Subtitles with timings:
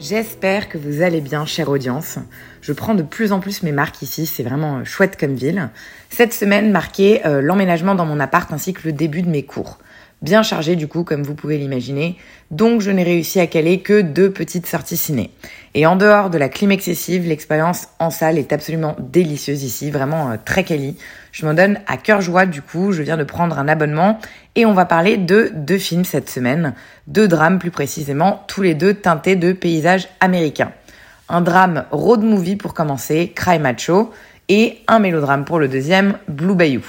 [0.00, 2.18] J'espère que vous allez bien, chère audience.
[2.60, 5.70] Je prends de plus en plus mes marques ici, c'est vraiment chouette comme ville.
[6.08, 9.78] Cette semaine marquait euh, l'emménagement dans mon appart ainsi que le début de mes cours
[10.22, 12.16] bien chargé du coup, comme vous pouvez l'imaginer.
[12.50, 15.30] Donc je n'ai réussi à caler que deux petites sorties ciné.
[15.74, 20.30] Et en dehors de la clim excessive, l'expérience en salle est absolument délicieuse ici, vraiment
[20.30, 20.96] euh, très quali.
[21.30, 24.18] Je m'en donne à cœur joie du coup, je viens de prendre un abonnement
[24.56, 26.74] et on va parler de deux films cette semaine,
[27.06, 30.72] deux drames plus précisément, tous les deux teintés de paysages américains.
[31.28, 34.10] Un drame road movie pour commencer, Cry Macho,
[34.48, 36.82] et un mélodrame pour le deuxième, Blue Bayou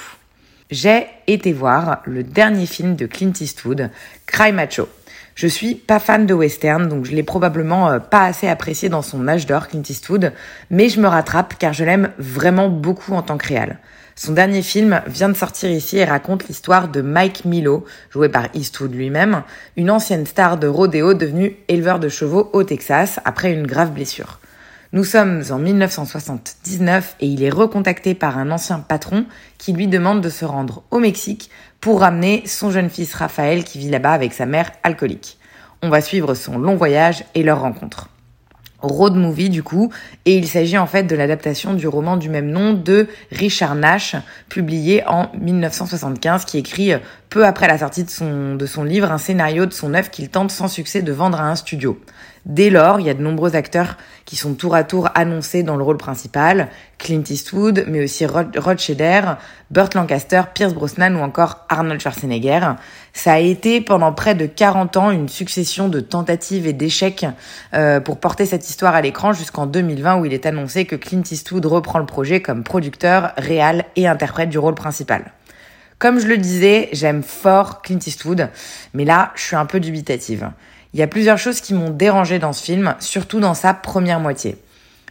[0.70, 3.90] j'ai été voir le dernier film de Clint Eastwood,
[4.26, 4.88] Cry Macho.
[5.34, 9.02] Je suis pas fan de western, donc je l'ai probablement euh, pas assez apprécié dans
[9.02, 10.34] son âge d'or, Clint Eastwood,
[10.70, 13.80] mais je me rattrape car je l'aime vraiment beaucoup en tant que réal.
[14.16, 18.48] Son dernier film vient de sortir ici et raconte l'histoire de Mike Milo, joué par
[18.54, 19.44] Eastwood lui-même,
[19.78, 24.40] une ancienne star de rodéo devenue éleveur de chevaux au Texas après une grave blessure.
[24.92, 29.28] Nous sommes en 1979 et il est recontacté par un ancien patron
[29.60, 33.78] qui lui demande de se rendre au Mexique pour ramener son jeune fils Raphaël qui
[33.78, 35.38] vit là-bas avec sa mère alcoolique.
[35.84, 38.10] On va suivre son long voyage et leur rencontre.
[38.82, 39.92] Road movie du coup,
[40.26, 44.16] et il s'agit en fait de l'adaptation du roman du même nom de Richard Nash,
[44.48, 46.94] publié en 1975, qui écrit
[47.30, 50.30] peu après la sortie de son, de son livre un scénario de son œuvre qu'il
[50.30, 52.00] tente sans succès de vendre à un studio.
[52.46, 55.76] Dès lors, il y a de nombreux acteurs qui sont tour à tour annoncés dans
[55.76, 58.80] le rôle principal, Clint Eastwood, mais aussi Rod, Rod
[59.70, 62.76] Burt Lancaster, Pierce Brosnan ou encore Arnold Schwarzenegger.
[63.14, 67.26] Ça a été pendant près de 40 ans une succession de tentatives et d'échecs
[67.74, 71.24] euh, pour porter cette histoire à l'écran jusqu'en 2020 où il est annoncé que Clint
[71.30, 75.34] Eastwood reprend le projet comme producteur, réal et interprète du rôle principal.
[76.00, 78.48] Comme je le disais, j'aime fort Clint Eastwood,
[78.94, 80.50] mais là, je suis un peu dubitative.
[80.94, 84.22] Il y a plusieurs choses qui m'ont dérangé dans ce film, surtout dans sa première
[84.22, 84.56] moitié.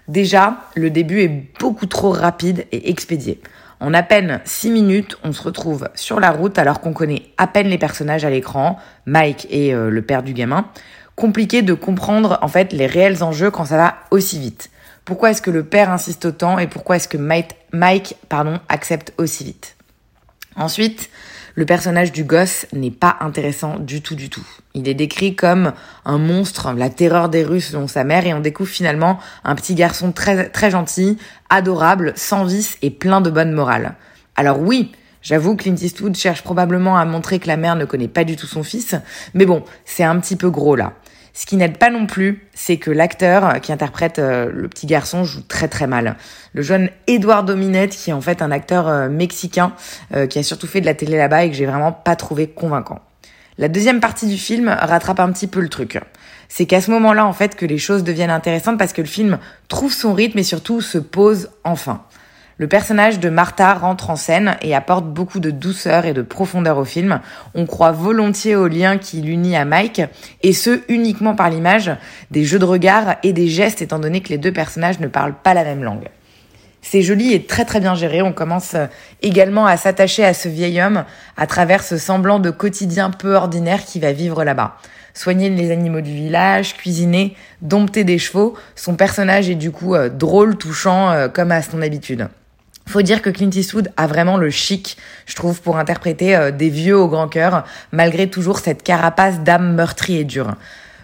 [0.08, 3.38] Déjà, le début est beaucoup trop rapide et expédié.
[3.80, 7.46] En à peine 6 minutes, on se retrouve sur la route alors qu'on connaît à
[7.46, 10.64] peine les personnages à l'écran, Mike et euh, le père du gamin.
[11.16, 14.70] Compliqué de comprendre en fait les réels enjeux quand ça va aussi vite.
[15.04, 19.12] Pourquoi est-ce que le père insiste autant et pourquoi est-ce que Mike, Mike pardon, accepte
[19.18, 19.77] aussi vite?
[20.58, 21.08] Ensuite,
[21.54, 24.46] le personnage du gosse n'est pas intéressant du tout du tout.
[24.74, 25.72] Il est décrit comme
[26.04, 29.74] un monstre, la terreur des rues selon sa mère, et on découvre finalement un petit
[29.74, 31.16] garçon très, gentil,
[31.48, 33.94] adorable, sans vice et plein de bonne morale.
[34.36, 38.22] Alors oui, J'avoue, Clint Eastwood cherche probablement à montrer que la mère ne connaît pas
[38.22, 38.94] du tout son fils,
[39.34, 40.92] mais bon, c'est un petit peu gros là.
[41.38, 45.22] Ce qui n'aide pas non plus, c'est que l'acteur qui interprète euh, le petit garçon
[45.22, 46.16] joue très très mal.
[46.52, 49.72] Le jeune Edouard Dominette, qui est en fait un acteur euh, mexicain,
[50.16, 52.48] euh, qui a surtout fait de la télé là-bas et que j'ai vraiment pas trouvé
[52.48, 52.98] convaincant.
[53.56, 56.00] La deuxième partie du film rattrape un petit peu le truc.
[56.48, 59.38] C'est qu'à ce moment-là, en fait, que les choses deviennent intéressantes parce que le film
[59.68, 62.02] trouve son rythme et surtout se pose enfin.
[62.60, 66.76] Le personnage de Martha rentre en scène et apporte beaucoup de douceur et de profondeur
[66.78, 67.20] au film.
[67.54, 70.02] On croit volontiers au lien qui l'unit à Mike,
[70.42, 71.92] et ce uniquement par l'image,
[72.32, 75.36] des jeux de regard et des gestes étant donné que les deux personnages ne parlent
[75.40, 76.08] pas la même langue.
[76.82, 78.22] C'est joli et très très bien géré.
[78.22, 78.74] On commence
[79.22, 81.04] également à s'attacher à ce vieil homme
[81.36, 84.78] à travers ce semblant de quotidien peu ordinaire qui va vivre là-bas.
[85.14, 90.08] Soigner les animaux du village, cuisiner, dompter des chevaux, son personnage est du coup euh,
[90.08, 92.28] drôle, touchant, euh, comme à son habitude.
[92.88, 96.70] Faut dire que Clint Eastwood a vraiment le chic, je trouve, pour interpréter euh, des
[96.70, 100.54] vieux au grand cœur, malgré toujours cette carapace d'âme meurtrie et dure.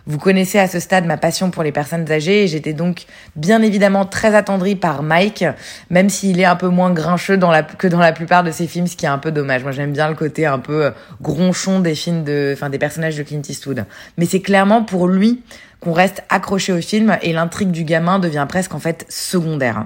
[0.07, 3.05] Vous connaissez à ce stade ma passion pour les personnes âgées et j'étais donc
[3.37, 5.45] bien évidemment très attendrie par Mike,
[5.91, 7.39] même s'il est un peu moins grincheux
[7.77, 9.63] que dans la plupart de ses films, ce qui est un peu dommage.
[9.63, 10.91] Moi j'aime bien le côté un peu euh,
[11.21, 13.85] gronchon des films de, enfin des personnages de Clint Eastwood.
[14.17, 15.43] Mais c'est clairement pour lui
[15.81, 19.85] qu'on reste accroché au film et l'intrigue du gamin devient presque en fait secondaire.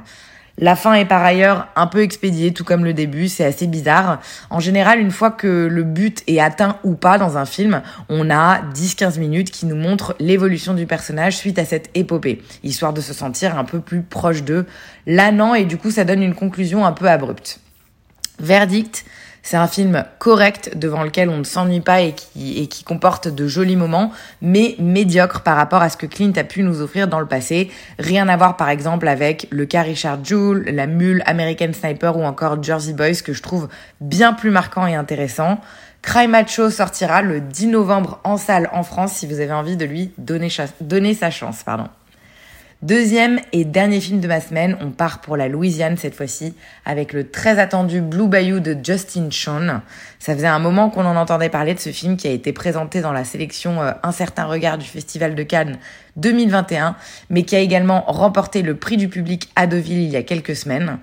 [0.61, 4.21] La fin est par ailleurs un peu expédiée, tout comme le début, c'est assez bizarre.
[4.51, 8.29] En général, une fois que le but est atteint ou pas dans un film, on
[8.29, 13.01] a 10-15 minutes qui nous montrent l'évolution du personnage suite à cette épopée, histoire de
[13.01, 14.67] se sentir un peu plus proche d'eux.
[15.07, 17.61] Là, non, et du coup, ça donne une conclusion un peu abrupte.
[18.41, 19.05] Verdict,
[19.51, 23.77] C'est un film correct devant lequel on ne s'ennuie pas et qui, comporte de jolis
[23.77, 24.13] moments,
[24.43, 27.71] mais médiocre par rapport à ce que Clint a pu nous offrir dans le passé.
[27.99, 32.25] Rien à voir par exemple avec le cas Richard Jewell, la mule American Sniper ou
[32.25, 33.71] encore Jersey Boys que je trouve
[34.03, 35.63] bien plus marquant et intéressant.
[36.03, 39.87] Cry Macho sortira le 10 novembre en salle en France si vous avez envie de
[39.87, 40.49] lui donner,
[40.83, 41.63] donner sa chance.
[41.63, 41.89] Pardon.
[42.83, 46.55] Deuxième et dernier film de ma semaine, on part pour la Louisiane cette fois-ci
[46.85, 49.81] avec le très attendu Blue Bayou de Justin Sean.
[50.21, 53.01] Ça faisait un moment qu'on en entendait parler de ce film qui a été présenté
[53.01, 55.77] dans la sélection euh, Un certain regard du Festival de Cannes
[56.19, 56.95] 2021,
[57.31, 60.55] mais qui a également remporté le prix du public à Deauville il y a quelques
[60.55, 60.99] semaines.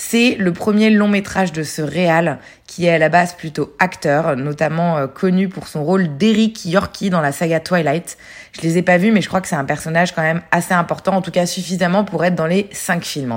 [0.00, 4.36] C'est le premier long métrage de ce réal qui est à la base plutôt acteur,
[4.36, 8.16] notamment euh, connu pour son rôle d'Eric Yorkie dans la saga Twilight.
[8.52, 10.72] Je les ai pas vus, mais je crois que c'est un personnage quand même assez
[10.72, 13.34] important, en tout cas suffisamment pour être dans les cinq films.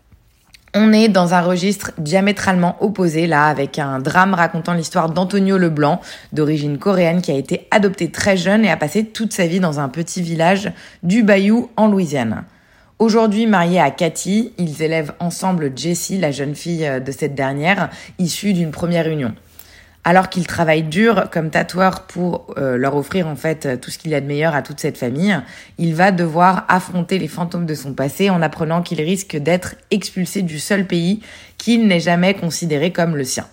[0.75, 5.99] On est dans un registre diamétralement opposé là, avec un drame racontant l'histoire d'Antonio Leblanc,
[6.31, 9.79] d'origine coréenne, qui a été adopté très jeune et a passé toute sa vie dans
[9.79, 10.71] un petit village
[11.01, 12.43] du Bayou en Louisiane.
[13.01, 17.89] Aujourd'hui marié à Cathy, ils élèvent ensemble Jessie, la jeune fille euh, de cette dernière,
[18.19, 19.33] issue d'une première union.
[20.03, 24.11] Alors qu'il travaille dur comme tatoueur pour euh, leur offrir en fait tout ce qu'il
[24.11, 25.35] y a de meilleur à toute cette famille,
[25.79, 30.43] il va devoir affronter les fantômes de son passé en apprenant qu'il risque d'être expulsé
[30.43, 31.21] du seul pays
[31.57, 33.47] qu'il n'ait jamais considéré comme le sien.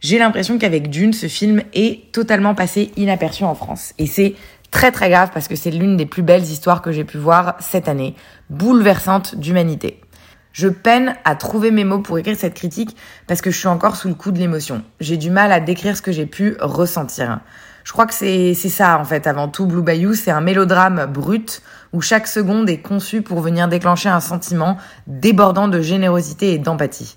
[0.00, 3.92] J'ai l'impression qu'avec Dune, ce film est totalement passé inaperçu en France.
[3.98, 4.34] Et c'est
[4.72, 7.54] très très grave parce que c'est l'une des plus belles histoires que j'ai pu voir
[7.60, 8.16] cette année,
[8.50, 10.00] bouleversante d'humanité.
[10.52, 12.96] Je peine à trouver mes mots pour écrire cette critique
[13.28, 14.82] parce que je suis encore sous le coup de l'émotion.
[14.98, 17.40] J'ai du mal à décrire ce que j'ai pu ressentir.
[17.84, 21.62] Je crois que c'est ça en fait avant tout Blue Bayou, c'est un mélodrame brut
[21.92, 27.16] où chaque seconde est conçue pour venir déclencher un sentiment débordant de générosité et d'empathie.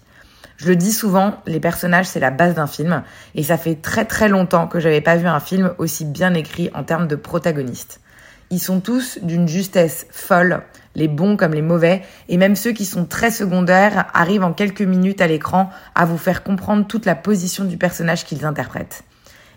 [0.57, 3.03] Je le dis souvent, les personnages c'est la base d'un film
[3.35, 6.69] et ça fait très très longtemps que j'avais pas vu un film aussi bien écrit
[6.73, 7.99] en termes de protagonistes.
[8.51, 10.61] Ils sont tous d'une justesse folle,
[10.93, 14.81] les bons comme les mauvais, et même ceux qui sont très secondaires arrivent en quelques
[14.81, 19.03] minutes à l'écran à vous faire comprendre toute la position du personnage qu'ils interprètent.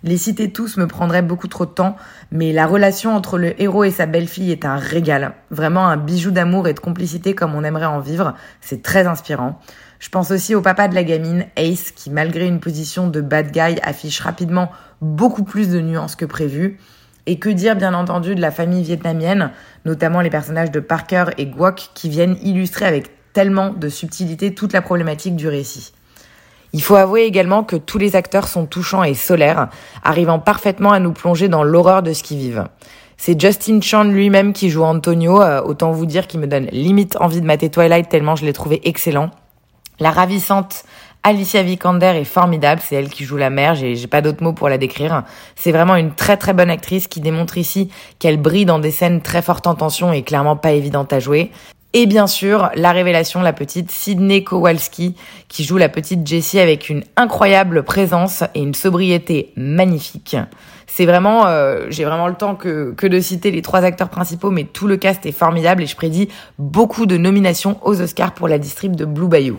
[0.05, 1.97] Les citer tous me prendrait beaucoup trop de temps,
[2.31, 5.33] mais la relation entre le héros et sa belle-fille est un régal.
[5.51, 8.35] Vraiment un bijou d'amour et de complicité comme on aimerait en vivre.
[8.61, 9.61] C'est très inspirant.
[9.99, 13.51] Je pense aussi au papa de la gamine, Ace, qui malgré une position de bad
[13.51, 16.79] guy affiche rapidement beaucoup plus de nuances que prévu.
[17.27, 19.51] Et que dire bien entendu de la famille vietnamienne,
[19.85, 24.73] notamment les personnages de Parker et Guoc qui viennent illustrer avec tellement de subtilité toute
[24.73, 25.93] la problématique du récit.
[26.73, 29.69] Il faut avouer également que tous les acteurs sont touchants et solaires,
[30.05, 32.65] arrivant parfaitement à nous plonger dans l'horreur de ce qu'ils vivent.
[33.17, 37.17] C'est Justin Chan lui-même qui joue Antonio, euh, autant vous dire qu'il me donne limite
[37.21, 39.31] envie de mater Twilight tellement je l'ai trouvé excellent.
[40.01, 40.85] La ravissante
[41.25, 44.69] Alicia Vikander est formidable, c'est elle qui joue la mère, j'ai pas d'autres mots pour
[44.69, 45.25] la décrire.
[45.57, 49.21] C'est vraiment une très très bonne actrice qui démontre ici qu'elle brille dans des scènes
[49.21, 51.51] très fortes en tension et clairement pas évidentes à jouer.
[51.95, 55.17] Et bien sûr, la révélation, la petite Sydney Kowalski,
[55.49, 60.37] qui joue la petite Jessie avec une incroyable présence et une sobriété magnifique.
[60.87, 64.51] C'est vraiment, euh, j'ai vraiment le temps que, que de citer les trois acteurs principaux,
[64.51, 66.29] mais tout le cast est formidable et je prédis
[66.59, 69.59] beaucoup de nominations aux Oscars pour la distrib de Blue Bayou.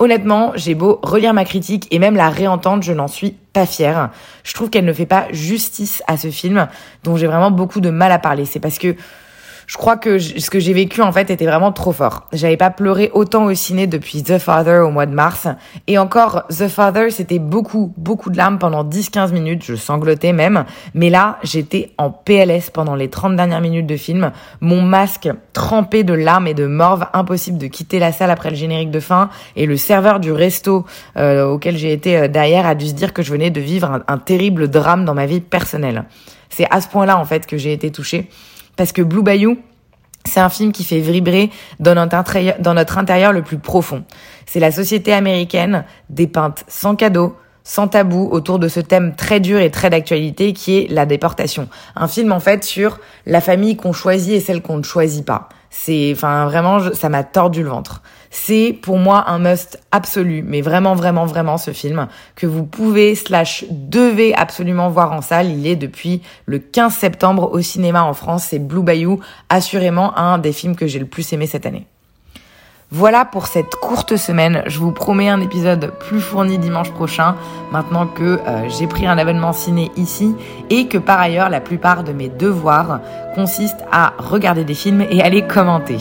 [0.00, 4.08] Honnêtement, j'ai beau relire ma critique et même la réentendre, je n'en suis pas fière.
[4.44, 6.68] Je trouve qu'elle ne fait pas justice à ce film
[7.04, 8.46] dont j'ai vraiment beaucoup de mal à parler.
[8.46, 8.96] C'est parce que
[9.70, 12.26] je crois que ce que j'ai vécu en fait était vraiment trop fort.
[12.32, 15.46] J'avais pas pleuré autant au ciné depuis The Father au mois de mars.
[15.86, 19.62] Et encore, The Father, c'était beaucoup, beaucoup de larmes pendant 10-15 minutes.
[19.64, 20.64] Je sanglotais même.
[20.94, 24.32] Mais là, j'étais en PLS pendant les 30 dernières minutes de film.
[24.60, 27.06] Mon masque trempé de larmes et de morve.
[27.12, 29.30] Impossible de quitter la salle après le générique de fin.
[29.54, 30.84] Et le serveur du resto
[31.16, 33.88] euh, auquel j'ai été euh, derrière a dû se dire que je venais de vivre
[33.88, 36.06] un, un terrible drame dans ma vie personnelle.
[36.48, 38.28] C'est à ce point-là en fait que j'ai été touchée
[38.80, 39.58] parce que Blue Bayou,
[40.24, 44.04] c'est un film qui fait vibrer dans notre, intérieur, dans notre intérieur le plus profond.
[44.46, 49.60] C'est la société américaine dépeinte sans cadeau, sans tabou autour de ce thème très dur
[49.60, 51.68] et très d'actualité qui est la déportation.
[51.94, 55.50] Un film en fait sur la famille qu'on choisit et celle qu'on ne choisit pas.
[55.68, 58.00] C'est, enfin, vraiment, ça m'a tordu le ventre.
[58.30, 62.06] C'est pour moi un must absolu, mais vraiment, vraiment, vraiment ce film
[62.36, 65.50] que vous pouvez slash devez absolument voir en salle.
[65.50, 68.44] Il est depuis le 15 septembre au cinéma en France.
[68.48, 69.18] C'est Blue Bayou,
[69.48, 71.86] assurément un des films que j'ai le plus aimé cette année.
[72.92, 74.62] Voilà pour cette courte semaine.
[74.66, 77.36] Je vous promets un épisode plus fourni dimanche prochain,
[77.70, 80.34] maintenant que euh, j'ai pris un abonnement ciné ici
[80.70, 83.00] et que par ailleurs la plupart de mes devoirs
[83.36, 85.98] consistent à regarder des films et à les commenter.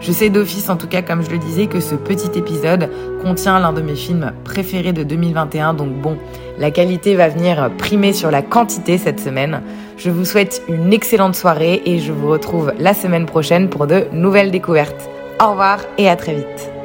[0.00, 2.88] Je sais d'office, en tout cas, comme je le disais, que ce petit épisode
[3.22, 5.74] contient l'un de mes films préférés de 2021.
[5.74, 6.16] Donc bon,
[6.58, 9.62] la qualité va venir primer sur la quantité cette semaine.
[9.96, 14.04] Je vous souhaite une excellente soirée et je vous retrouve la semaine prochaine pour de
[14.12, 15.08] nouvelles découvertes.
[15.42, 16.77] Au revoir et à très vite.